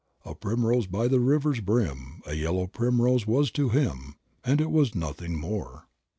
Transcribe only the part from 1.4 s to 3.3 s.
brim, A yellow primrose